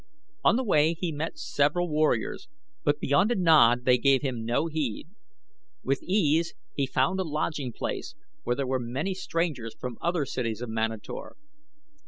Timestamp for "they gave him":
3.85-4.43